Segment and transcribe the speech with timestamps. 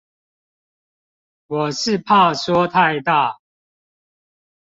[1.45, 3.37] 我是怕說太大